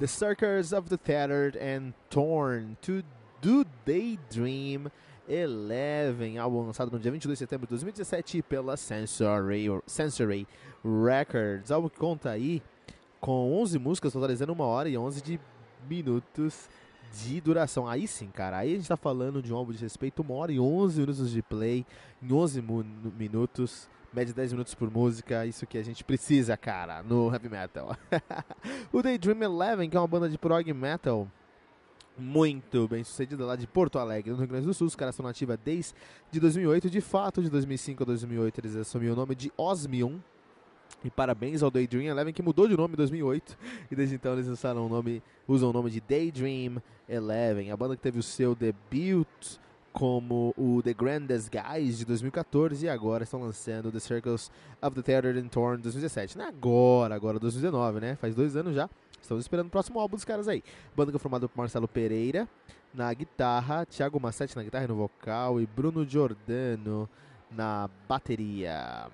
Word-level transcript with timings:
The 0.00 0.06
Circus 0.06 0.72
of 0.72 0.88
the 0.88 0.96
Tattered 0.96 1.58
and 1.58 1.92
Torn 2.08 2.74
to 2.80 3.02
Do 3.42 3.66
Daydream 3.84 4.90
11, 5.28 6.38
álbum 6.38 6.62
lançado 6.62 6.90
no 6.90 6.98
dia 6.98 7.12
22 7.12 7.38
de 7.38 7.44
setembro 7.44 7.66
de 7.66 7.72
2017 7.72 8.40
pela 8.40 8.78
Sensory, 8.78 9.66
Sensory 9.86 10.48
Records. 10.82 11.70
Álbum 11.70 11.90
que 11.90 11.98
conta 11.98 12.30
aí 12.30 12.62
com 13.20 13.52
11 13.60 13.78
músicas, 13.78 14.14
totalizando 14.14 14.54
1 14.54 14.60
hora 14.60 14.88
e 14.88 14.96
11 14.96 15.20
de 15.20 15.38
minutos 15.86 16.70
de 17.22 17.38
duração. 17.38 17.86
Aí 17.86 18.08
sim, 18.08 18.28
cara, 18.28 18.56
aí 18.56 18.72
a 18.72 18.76
gente 18.78 18.88
tá 18.88 18.96
falando 18.96 19.42
de 19.42 19.52
um 19.52 19.56
álbum 19.58 19.72
de 19.72 19.82
respeito, 19.82 20.22
1 20.22 20.32
hora 20.32 20.50
e 20.50 20.58
11 20.58 20.98
minutos 20.98 21.30
de 21.30 21.42
play, 21.42 21.84
em 22.22 22.32
11 22.32 22.64
minutos 23.18 23.86
média 24.12 24.34
10 24.34 24.52
minutos 24.52 24.74
por 24.74 24.90
música, 24.90 25.46
isso 25.46 25.66
que 25.66 25.78
a 25.78 25.82
gente 25.82 26.02
precisa, 26.02 26.56
cara, 26.56 27.02
no 27.02 27.32
heavy 27.32 27.48
metal. 27.48 27.96
o 28.92 29.02
Daydream 29.02 29.42
Eleven, 29.42 29.88
que 29.88 29.96
é 29.96 30.00
uma 30.00 30.08
banda 30.08 30.28
de 30.28 30.36
prog 30.36 30.72
metal 30.72 31.28
muito 32.18 32.86
bem 32.86 33.02
sucedida 33.02 33.44
lá 33.46 33.56
de 33.56 33.66
Porto 33.66 33.98
Alegre, 33.98 34.30
no 34.30 34.36
Rio 34.36 34.48
Grande 34.48 34.66
do 34.66 34.74
Sul. 34.74 34.86
Os 34.86 34.94
caras 34.94 35.14
estão 35.14 35.24
nativa 35.24 35.56
desde 35.56 35.94
2008. 36.32 36.90
De 36.90 37.00
fato, 37.00 37.42
de 37.42 37.48
2005 37.48 38.02
a 38.02 38.06
2008, 38.06 38.60
eles 38.60 38.76
assumiram 38.76 39.14
o 39.14 39.16
nome 39.16 39.34
de 39.34 39.50
Osmium. 39.56 40.20
E 41.02 41.10
parabéns 41.10 41.62
ao 41.62 41.70
Daydream 41.70 42.04
Eleven, 42.04 42.32
que 42.32 42.42
mudou 42.42 42.68
de 42.68 42.76
nome 42.76 42.92
em 42.92 42.96
2008. 42.96 43.56
E 43.90 43.96
desde 43.96 44.16
então 44.16 44.34
eles 44.34 44.48
usaram 44.48 44.86
o 44.86 44.88
nome, 44.88 45.22
usam 45.48 45.70
o 45.70 45.72
nome 45.72 45.90
de 45.90 46.00
Daydream 46.00 46.82
Eleven. 47.08 47.70
A 47.70 47.76
banda 47.76 47.96
que 47.96 48.02
teve 48.02 48.18
o 48.18 48.22
seu 48.22 48.54
debut 48.54 49.26
como 49.92 50.54
o 50.56 50.80
The 50.82 50.94
Grandest 50.94 51.50
Guys 51.50 51.98
de 51.98 52.04
2014 52.04 52.86
e 52.86 52.88
agora 52.88 53.24
estão 53.24 53.40
lançando 53.40 53.90
The 53.90 54.00
Circles 54.00 54.50
of 54.80 54.94
the 54.94 55.02
Tattered 55.02 55.38
and 55.38 55.48
Torn 55.48 55.82
2017. 55.82 56.38
Não 56.38 56.44
é 56.44 56.48
agora, 56.48 57.14
agora 57.14 57.38
2019, 57.38 58.00
né? 58.00 58.16
Faz 58.16 58.34
dois 58.34 58.56
anos 58.56 58.74
já. 58.74 58.88
Estamos 59.20 59.44
esperando 59.44 59.66
o 59.66 59.70
próximo 59.70 60.00
álbum 60.00 60.16
dos 60.16 60.24
caras 60.24 60.48
aí. 60.48 60.62
Banda 60.96 61.10
que 61.10 61.16
é 61.16 61.20
formada 61.20 61.48
por 61.48 61.56
Marcelo 61.56 61.86
Pereira 61.86 62.48
na 62.92 63.12
guitarra, 63.12 63.86
Thiago 63.86 64.18
Massetti 64.20 64.56
na 64.56 64.62
guitarra 64.62 64.84
e 64.84 64.88
no 64.88 64.96
vocal 64.96 65.60
e 65.60 65.66
Bruno 65.66 66.04
Giordano 66.04 67.08
na 67.50 67.88
bateria. 68.08 69.08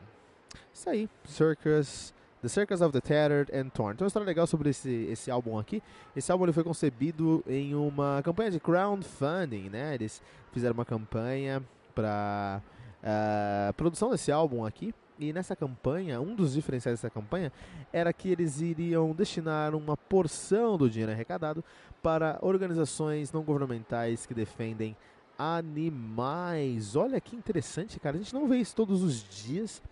Isso 0.73 0.89
aí, 0.91 1.09
Circus 1.25 2.15
The 2.47 2.51
Circus 2.51 2.81
of 2.81 2.93
the 2.93 3.01
Tattered 3.01 3.51
and 3.53 3.71
Torn. 3.71 3.97
Tem 3.97 4.05
uma 4.05 4.07
história 4.07 4.25
legal 4.25 4.47
sobre 4.47 4.71
esse, 4.71 4.89
esse 5.11 5.33
álbum 5.33 5.59
aqui. 5.59 5.83
Esse 6.15 6.31
álbum 6.31 6.45
ele 6.45 6.53
foi 6.53 6.63
concebido 6.63 7.43
em 7.45 7.75
uma 7.75 8.23
campanha 8.23 8.53
de 8.53 8.61
crowdfunding, 8.61 9.69
né? 9.69 9.95
Eles 9.95 10.23
fizeram 10.53 10.75
uma 10.75 10.85
campanha 10.85 11.61
para 11.93 12.63
uh, 12.63 12.67
eh, 13.03 13.73
produção 13.77 14.11
desse 14.11 14.31
álbum 14.31 14.65
aqui. 14.65 14.95
E 15.19 15.33
nessa 15.33 15.57
campanha, 15.57 16.21
um 16.21 16.37
dos 16.37 16.53
diferenciais 16.53 17.01
dessa 17.01 17.11
campanha 17.11 17.53
era 17.93 18.13
que 18.13 18.31
eles 18.31 18.61
iriam 18.61 19.13
destinar 19.13 19.75
uma 19.75 19.97
porção 19.97 20.79
do 20.79 20.89
dinheiro 20.89 21.11
arrecadado 21.11 21.65
para 22.01 22.39
organizações 22.43 23.33
não 23.33 23.43
governamentais 23.43 24.25
que 24.25 24.35
defendem 24.35 24.97
animais. 25.37 26.95
Olha 26.95 27.21
que 27.21 27.35
interessante, 27.35 27.99
cara. 27.99 28.17
A 28.17 28.21
gente 28.21 28.33
não 28.33 28.47
vê 28.47 28.59
isso 28.59 28.77
todos 28.77 29.03
os 29.03 29.25
dias. 29.25 29.83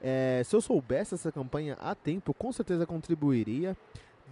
É, 0.00 0.42
se 0.44 0.54
eu 0.54 0.60
soubesse 0.60 1.14
essa 1.14 1.32
campanha 1.32 1.74
a 1.80 1.94
tempo, 1.94 2.34
com 2.34 2.52
certeza 2.52 2.86
contribuiria. 2.86 3.76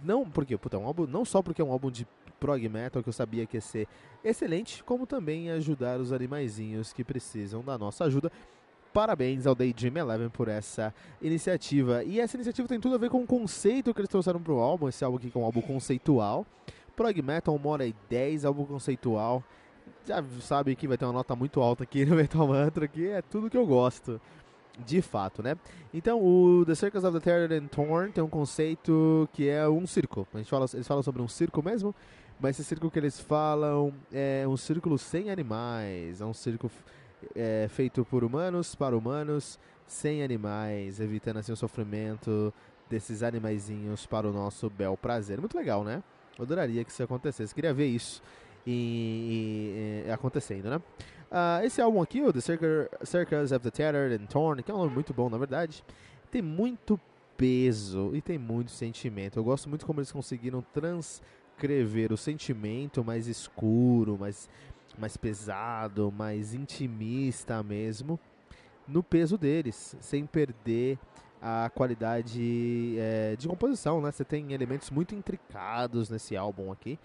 Não 0.03 0.29
porque, 0.29 0.57
puta, 0.57 0.77
é 0.77 0.79
um 0.79 0.85
álbum, 0.85 1.07
não 1.07 1.23
só 1.23 1.41
porque 1.41 1.61
é 1.61 1.65
um 1.65 1.71
álbum 1.71 1.89
de 1.89 2.05
prog 2.39 2.67
metal 2.67 3.01
que 3.01 3.09
eu 3.09 3.13
sabia 3.13 3.45
que 3.45 3.57
ia 3.57 3.61
ser 3.61 3.87
excelente, 4.23 4.83
como 4.83 5.07
também 5.07 5.49
ajudar 5.51 5.99
os 5.99 6.11
animaizinhos 6.11 6.91
que 6.91 7.03
precisam 7.03 7.61
da 7.61 7.77
nossa 7.77 8.03
ajuda. 8.03 8.31
Parabéns 8.93 9.45
ao 9.45 9.55
Daydream 9.55 9.97
Eleven 9.97 10.29
por 10.29 10.47
essa 10.47 10.93
iniciativa. 11.21 12.03
E 12.03 12.19
essa 12.19 12.37
iniciativa 12.37 12.67
tem 12.67 12.79
tudo 12.79 12.95
a 12.95 12.97
ver 12.97 13.09
com 13.09 13.21
o 13.21 13.27
conceito 13.27 13.93
que 13.93 13.99
eles 13.99 14.09
trouxeram 14.09 14.41
pro 14.41 14.59
álbum. 14.59 14.87
Esse 14.87 15.03
álbum 15.03 15.17
aqui 15.17 15.29
que 15.29 15.37
é 15.37 15.41
um 15.41 15.43
álbum 15.43 15.61
conceitual. 15.61 16.45
Prog 16.95 17.21
Metal, 17.21 17.53
1 17.53 17.67
hora 17.67 17.85
e 17.85 17.93
10, 18.09 18.45
álbum 18.45 18.63
conceitual. 18.65 19.43
Já 20.05 20.23
sabe 20.39 20.75
que 20.75 20.87
vai 20.87 20.97
ter 20.97 21.03
uma 21.03 21.13
nota 21.13 21.35
muito 21.35 21.59
alta 21.59 21.83
aqui 21.83 22.05
no 22.05 22.15
Metal 22.17 22.47
Mantra, 22.47 22.87
que 22.87 23.07
é 23.07 23.21
tudo 23.21 23.49
que 23.49 23.57
eu 23.57 23.65
gosto 23.65 24.21
de 24.83 25.01
fato, 25.01 25.41
né? 25.41 25.55
Então, 25.93 26.21
o 26.21 26.65
The 26.65 26.75
Circus 26.75 27.03
of 27.03 27.19
the 27.19 27.23
Terror 27.23 27.51
and 27.51 27.67
Torn 27.67 28.11
tem 28.11 28.23
um 28.23 28.29
conceito 28.29 29.29
que 29.33 29.47
é 29.47 29.67
um 29.67 29.87
círculo. 29.87 30.27
A 30.33 30.37
gente 30.37 30.49
fala, 30.49 30.65
eles 30.73 30.87
falam 30.87 31.03
sobre 31.03 31.21
um 31.21 31.27
círculo 31.27 31.63
mesmo, 31.63 31.95
mas 32.39 32.59
esse 32.59 32.67
círculo 32.67 32.91
que 32.91 32.99
eles 32.99 33.19
falam 33.19 33.93
é 34.11 34.45
um 34.47 34.57
círculo 34.57 34.97
sem 34.97 35.29
animais, 35.29 36.19
é 36.19 36.25
um 36.25 36.33
círculo 36.33 36.71
é, 37.35 37.67
feito 37.69 38.03
por 38.05 38.23
humanos, 38.23 38.75
para 38.75 38.97
humanos, 38.97 39.57
sem 39.87 40.23
animais, 40.23 40.99
evitando 40.99 41.37
assim 41.37 41.51
o 41.51 41.55
sofrimento 41.55 42.53
desses 42.89 43.23
animaizinhos 43.23 44.05
para 44.05 44.27
o 44.27 44.33
nosso 44.33 44.69
bel 44.69 44.97
prazer. 44.97 45.39
Muito 45.39 45.57
legal, 45.57 45.83
né? 45.83 46.03
Eu 46.37 46.43
adoraria 46.43 46.83
que 46.83 46.91
isso 46.91 47.01
acontecesse. 47.01 47.55
Queria 47.55 47.73
ver 47.73 47.87
isso 47.87 48.21
e, 48.65 50.03
e, 50.05 50.07
e 50.07 50.11
acontecendo, 50.11 50.69
né? 50.69 50.81
Uh, 51.31 51.65
esse 51.65 51.81
álbum 51.81 52.01
aqui, 52.01 52.21
o 52.21 52.31
The 52.31 52.41
Circus 52.41 53.51
of 53.51 53.59
the 53.59 53.71
Tattered 53.71 54.23
and 54.23 54.27
Torn, 54.27 54.61
que 54.63 54.71
é 54.71 54.73
um 54.73 54.77
nome 54.77 54.93
muito 54.93 55.13
bom, 55.13 55.29
na 55.29 55.37
verdade, 55.37 55.83
tem 56.31 56.41
muito 56.41 56.99
peso 57.35 58.11
e 58.13 58.21
tem 58.21 58.37
muito 58.37 58.71
sentimento. 58.71 59.37
Eu 59.37 59.43
gosto 59.43 59.67
muito 59.67 59.85
como 59.85 59.99
eles 59.99 60.11
conseguiram 60.11 60.63
transcrever 60.73 62.13
o 62.13 62.17
sentimento 62.17 63.03
mais 63.03 63.27
escuro, 63.27 64.17
mais, 64.17 64.49
mais 64.97 65.17
pesado, 65.17 66.11
mais 66.11 66.53
intimista 66.53 67.61
mesmo, 67.63 68.19
no 68.87 69.03
peso 69.03 69.37
deles, 69.37 69.95
sem 69.99 70.25
perder 70.25 70.97
a 71.41 71.69
qualidade 71.69 72.95
é, 72.97 73.35
de 73.35 73.47
composição, 73.47 74.01
né? 74.01 74.11
Você 74.11 74.23
tem 74.23 74.53
elementos 74.53 74.89
muito 74.89 75.13
intricados 75.13 76.09
nesse 76.09 76.35
álbum 76.35 76.71
aqui. 76.71 76.97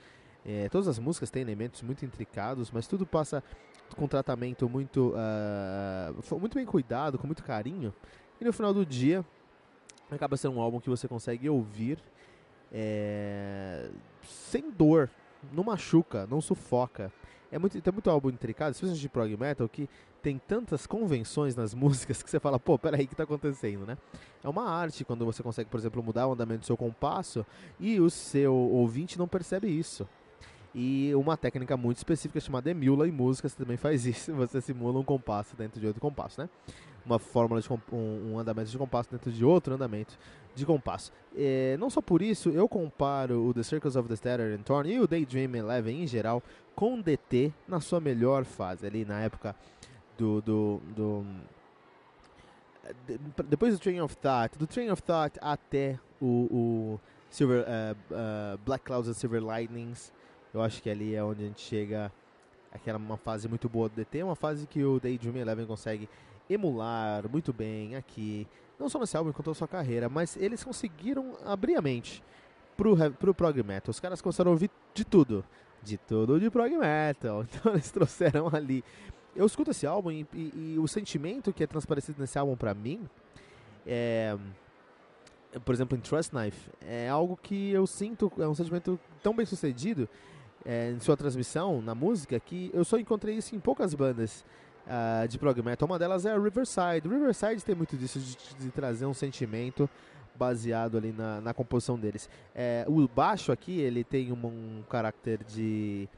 É, 0.47 0.69
todas 0.71 0.89
as 0.89 0.99
músicas 0.99 1.31
têm 1.31 1.43
elementos 1.43 1.83
muito 1.83 2.05
intricados, 2.05 2.71
mas 2.71 2.87
tudo 2.87 3.05
passa 3.05 3.43
com 3.97 4.07
tratamento 4.07 4.69
muito, 4.69 5.15
uh, 5.15 6.39
muito 6.39 6.55
bem 6.55 6.67
cuidado, 6.67 7.19
com 7.19 7.27
muito 7.27 7.43
carinho. 7.43 7.93
E 8.41 8.45
no 8.45 8.53
final 8.53 8.73
do 8.73 8.85
dia, 8.87 9.25
acaba 10.11 10.37
sendo 10.37 10.57
um 10.57 10.61
álbum 10.61 10.81
que 10.81 10.89
você 10.89 11.07
consegue 11.07 11.49
ouvir 11.49 11.99
é, 12.73 13.91
sem 14.23 14.71
dor, 14.71 15.11
não 15.53 15.65
machuca, 15.65 16.27
não 16.31 16.41
sufoca. 16.41 17.13
É 17.53 17.59
muito, 17.59 17.81
tem 17.81 17.93
muito 17.93 18.09
álbum 18.09 18.31
intricado, 18.31 18.71
especialmente 18.71 19.01
de 19.01 19.09
prog 19.09 19.37
metal, 19.37 19.69
que 19.69 19.89
tem 20.23 20.39
tantas 20.39 20.87
convenções 20.87 21.57
nas 21.57 21.75
músicas 21.75 22.23
que 22.23 22.31
você 22.31 22.39
fala, 22.39 22.59
pô, 22.61 22.79
peraí, 22.79 23.05
o 23.05 23.09
que 23.09 23.15
está 23.15 23.25
acontecendo, 23.25 23.85
né? 23.87 23.99
É 24.43 24.49
uma 24.49 24.69
arte 24.69 25.05
quando 25.05 25.25
você 25.25 25.43
consegue, 25.43 25.69
por 25.69 25.79
exemplo, 25.79 26.03
mudar 26.03 26.29
o 26.29 26.33
andamento 26.33 26.61
do 26.61 26.67
seu 26.67 26.77
compasso 26.77 27.45
e 27.79 27.99
o 27.99 28.09
seu 28.09 28.55
ouvinte 28.55 29.19
não 29.19 29.27
percebe 29.27 29.69
isso. 29.69 30.09
E 30.75 31.13
uma 31.15 31.37
técnica 31.37 31.77
muito 31.77 31.97
específica 31.97 32.39
chamada 32.41 32.71
Emula 32.71 33.09
em 33.09 33.11
música, 33.11 33.49
você 33.49 33.57
também 33.57 33.77
faz 33.77 34.07
isso, 34.07 34.33
você 34.35 34.61
simula 34.61 34.99
um 34.99 35.05
compasso 35.05 35.57
dentro 35.57 35.81
de 35.81 35.87
outro 35.87 36.01
compasso, 36.01 36.41
né? 36.41 36.49
Uma 37.05 37.19
fórmula 37.19 37.61
de 37.61 37.69
um, 37.73 37.79
um 38.33 38.39
andamento 38.39 38.71
de 38.71 38.79
compasso 38.79 39.11
dentro 39.11 39.33
de 39.33 39.45
outro 39.45 39.75
andamento 39.75 40.19
de 40.55 40.67
compasso. 40.67 41.13
É, 41.37 41.77
não 41.79 41.91
só 41.91 42.01
por 42.01 42.23
isso, 42.23 42.51
eu 42.51 42.69
comparo 42.69 43.47
o 43.47 43.55
The 43.55 43.63
Circles 43.63 43.97
of 43.97 44.09
the 44.09 44.15
Statter 44.15 44.59
and 44.59 44.63
Torn 44.63 44.93
e 44.93 45.01
o 45.01 45.07
Daydream 45.07 45.55
Eleven 45.57 46.03
em 46.03 46.07
geral 46.07 46.43
com 46.75 47.01
DT 47.01 47.53
na 47.67 47.81
sua 47.81 48.01
melhor 48.01 48.45
fase, 48.45 48.87
ali 48.87 49.05
na 49.05 49.21
época 49.21 49.57
do, 50.17 50.41
do, 50.43 50.81
do 50.95 51.27
depois 53.49 53.75
do 53.75 53.81
Train 53.81 54.01
of 54.01 54.17
Thought, 54.17 54.59
do 54.59 54.67
Train 54.67 54.91
of 54.91 55.03
Thought 55.03 55.39
até 55.41 55.99
o, 56.21 56.49
o 56.51 57.01
Silver, 57.31 57.61
uh, 57.61 58.15
uh, 58.15 58.59
Black 58.65 58.85
Clouds 58.85 59.09
and 59.09 59.15
Silver 59.15 59.41
Lightnings, 59.41 60.13
eu 60.53 60.63
acho 60.63 60.83
que 60.83 60.91
ali 60.91 61.15
é 61.15 61.23
onde 61.23 61.45
a 61.45 61.47
gente 61.47 61.61
chega 61.61 62.13
aquela 62.73 62.99
uma 62.99 63.17
fase 63.17 63.49
muito 63.49 63.69
boa 63.69 63.89
do 63.89 63.97
DT, 63.97 64.23
uma 64.23 64.37
fase 64.37 64.67
que 64.67 64.83
o 64.85 65.01
Daydream 65.01 65.37
Eleven 65.37 65.67
consegue 65.67 66.09
emular 66.49 67.29
muito 67.29 67.53
bem 67.53 67.97
aqui, 67.97 68.47
não 68.79 68.89
só 68.89 68.99
nesse 68.99 69.17
álbum, 69.17 69.33
quanto 69.33 69.51
a 69.51 69.55
sua 69.55 69.69
carreira, 69.69 70.09
mas 70.09 70.37
eles 70.37 70.65
conseguiram 70.65 71.37
abrir 71.45 71.77
a 71.77 71.83
mente 71.83 72.23
pro, 72.77 72.97
pro 73.13 73.35
prog 73.35 73.63
metal. 73.63 73.91
Os 73.91 74.01
caras 74.01 74.21
começaram 74.21 74.51
a 74.51 74.53
ouvir 74.53 74.71
de 74.95 75.05
tudo, 75.05 75.45
de 75.83 75.97
tudo 75.97 76.41
de 76.41 76.51
prog 76.51 76.77
metal. 76.77 77.45
Então 77.53 77.73
eles 77.73 77.91
trouxeram 77.91 78.49
ali. 78.53 78.83
Eu 79.37 79.47
escuto 79.47 79.71
esse 79.71 79.87
álbum 79.87 80.11
e, 80.11 80.27
e, 80.35 80.75
e 80.75 80.79
o 80.79 80.89
sentimento 80.89 81.53
que 81.53 81.63
é 81.63 81.67
transparecido 81.67 82.21
nesse 82.21 82.39
álbum 82.39 82.57
para 82.57 82.75
mim 82.75 83.09
é 83.87 84.37
por 85.65 85.75
exemplo, 85.75 85.99
em 85.99 86.01
Trust 86.01 86.31
Knife, 86.31 86.71
é 86.81 87.09
algo 87.09 87.37
que 87.37 87.71
eu 87.71 87.87
sinto, 87.87 88.31
é 88.39 88.47
um 88.47 88.55
sentimento 88.55 88.99
tão 89.23 89.35
bem 89.35 89.45
sucedido 89.45 90.09
é, 90.65 90.91
em 90.91 91.01
sua 91.01 91.17
transmissão, 91.17 91.81
na 91.81 91.95
música, 91.95 92.39
que 92.39 92.71
eu 92.73 92.85
só 92.85 92.99
encontrei 92.99 93.37
isso 93.37 93.55
em 93.55 93.61
poucas 93.61 93.95
bandas 93.95 94.45
uh, 94.87 95.27
de 95.29 95.39
prog 95.39 95.63
metal. 95.63 95.87
Uma 95.87 95.99
delas 95.99 96.27
é 96.27 96.33
a 96.33 96.39
Riverside. 96.39 97.09
Riverside 97.09 97.65
tem 97.65 97.75
muito 97.75 97.97
disso, 97.97 98.19
de, 98.19 98.37
de 98.59 98.71
trazer 98.71 99.07
um 99.07 99.15
sentimento 99.15 99.89
baseado 100.35 100.97
ali 100.97 101.13
na, 101.13 101.41
na 101.41 101.55
composição 101.55 101.99
deles. 101.99 102.29
É, 102.55 102.85
o 102.89 103.07
baixo 103.07 103.53
aqui, 103.53 103.81
ele 103.81 104.03
tem 104.03 104.33
um, 104.33 104.47
um 104.47 104.83
caráter 104.89 105.45
de 105.45 106.09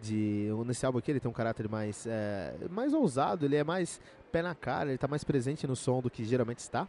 de 0.00 0.50
nesse 0.66 0.84
álbum 0.84 0.98
aqui 0.98 1.10
ele 1.10 1.20
tem 1.20 1.30
um 1.30 1.34
caráter 1.34 1.70
mais 1.70 2.06
é, 2.06 2.54
mais 2.70 2.92
ousado 2.92 3.46
ele 3.46 3.56
é 3.56 3.64
mais 3.64 3.98
pé 4.30 4.42
na 4.42 4.54
cara 4.54 4.90
ele 4.90 4.96
está 4.96 5.08
mais 5.08 5.24
presente 5.24 5.66
no 5.66 5.74
som 5.74 6.02
do 6.02 6.10
que 6.10 6.22
geralmente 6.22 6.58
está 6.58 6.86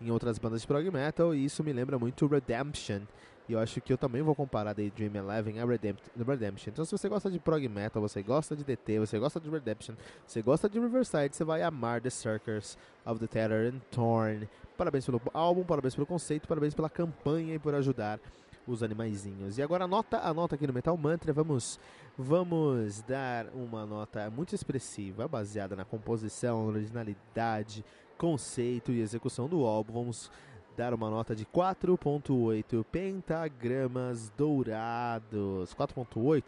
em 0.00 0.10
outras 0.12 0.38
bandas 0.38 0.60
de 0.60 0.66
prog 0.66 0.88
metal 0.88 1.34
e 1.34 1.44
isso 1.44 1.64
me 1.64 1.72
lembra 1.72 1.98
muito 1.98 2.28
Redemption 2.28 3.00
e 3.48 3.52
eu 3.52 3.58
acho 3.58 3.80
que 3.80 3.92
eu 3.92 3.98
também 3.98 4.22
vou 4.22 4.34
comparar 4.34 4.72
Daydream 4.72 5.14
Eleven 5.14 5.60
a 5.60 5.66
Redemption. 5.66 6.72
Então, 6.72 6.84
se 6.84 6.92
você 6.92 7.08
gosta 7.08 7.30
de 7.30 7.38
prog 7.38 7.68
metal, 7.68 8.00
você 8.00 8.22
gosta 8.22 8.56
de 8.56 8.64
DT, 8.64 9.00
você 9.00 9.18
gosta 9.18 9.38
de 9.38 9.50
Redemption, 9.50 9.94
você 10.26 10.40
gosta 10.40 10.68
de 10.68 10.78
Riverside, 10.78 11.36
você 11.36 11.44
vai 11.44 11.62
amar 11.62 12.00
The 12.00 12.10
Circus 12.10 12.78
of 13.04 13.20
the 13.20 13.26
Tether 13.26 13.72
and 13.72 13.80
Torn. 13.90 14.48
Parabéns 14.76 15.04
pelo 15.04 15.20
álbum, 15.32 15.62
parabéns 15.62 15.94
pelo 15.94 16.06
conceito, 16.06 16.48
parabéns 16.48 16.74
pela 16.74 16.88
campanha 16.88 17.54
e 17.54 17.58
por 17.58 17.74
ajudar 17.74 18.18
os 18.66 18.82
animaizinhos. 18.82 19.58
E 19.58 19.62
agora 19.62 19.84
anota 19.84 20.18
a 20.18 20.32
nota 20.32 20.54
aqui 20.54 20.66
no 20.66 20.72
Metal 20.72 20.96
Mantra, 20.96 21.32
vamos 21.32 21.78
vamos 22.16 23.02
dar 23.02 23.46
uma 23.54 23.84
nota 23.84 24.30
muito 24.30 24.54
expressiva, 24.54 25.26
baseada 25.28 25.74
na 25.74 25.84
composição, 25.84 26.66
originalidade, 26.66 27.84
conceito 28.16 28.92
e 28.92 29.00
execução 29.00 29.48
do 29.48 29.64
álbum. 29.64 29.92
Vamos 29.92 30.30
dar 30.76 30.94
uma 30.94 31.10
nota 31.10 31.34
de 31.34 31.46
4.8 31.46 32.84
pentagramas 32.84 34.30
dourados. 34.36 35.74
4.8 35.74 36.44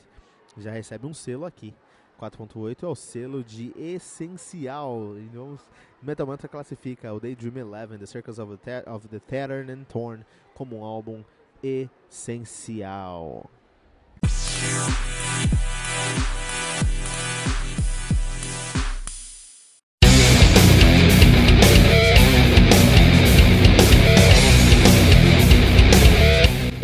já 0.58 0.70
recebe 0.70 1.06
um 1.06 1.14
selo 1.14 1.44
aqui. 1.44 1.74
4.8 2.20 2.82
é 2.82 2.86
o 2.86 2.94
selo 2.94 3.44
de 3.44 3.72
essencial. 3.76 5.18
Então, 5.18 5.58
Metal 6.02 6.26
Mantra 6.26 6.48
classifica 6.48 7.12
o 7.12 7.20
Daydream 7.20 7.56
Eleven, 7.58 7.98
The 7.98 8.06
Circles 8.06 8.38
of 8.38 8.56
the, 8.58 8.84
of 8.86 9.08
the 9.08 9.20
Pattern 9.20 9.70
and 9.70 9.84
Torn, 9.84 10.24
como 10.54 10.78
um 10.78 10.84
álbum 10.84 11.22
essencial. 11.62 13.50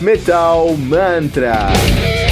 Metal 0.00 0.76
Mantra. 0.76 2.27